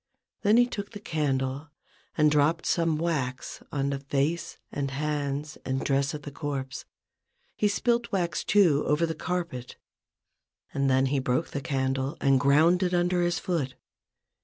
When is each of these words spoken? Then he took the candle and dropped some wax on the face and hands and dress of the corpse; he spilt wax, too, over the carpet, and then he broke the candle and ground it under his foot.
Then 0.41 0.57
he 0.57 0.65
took 0.65 0.93
the 0.93 0.99
candle 0.99 1.69
and 2.17 2.31
dropped 2.31 2.65
some 2.65 2.97
wax 2.97 3.61
on 3.71 3.91
the 3.91 3.99
face 3.99 4.57
and 4.71 4.89
hands 4.89 5.59
and 5.63 5.85
dress 5.85 6.15
of 6.15 6.23
the 6.23 6.31
corpse; 6.31 6.85
he 7.55 7.67
spilt 7.67 8.11
wax, 8.11 8.43
too, 8.43 8.83
over 8.87 9.05
the 9.05 9.13
carpet, 9.13 9.75
and 10.73 10.89
then 10.89 11.05
he 11.05 11.19
broke 11.19 11.49
the 11.49 11.61
candle 11.61 12.17
and 12.19 12.39
ground 12.39 12.81
it 12.81 12.95
under 12.95 13.21
his 13.21 13.37
foot. 13.37 13.75